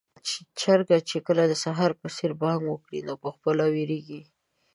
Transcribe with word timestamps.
چرګ 0.59 0.89
چې 1.09 1.17
کله 1.27 1.43
د 1.47 1.53
سهار 1.63 1.91
په 2.01 2.07
څېر 2.15 2.31
بانګ 2.41 2.61
وکړي، 2.67 2.99
نو 3.07 3.13
پخپله 3.23 3.63
هم 3.67 3.71
وېريږي. 3.73 4.21